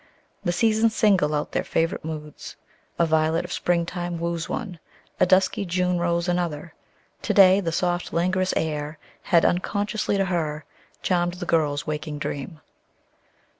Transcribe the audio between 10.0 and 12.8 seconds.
to her, charmed the girl's waking dream.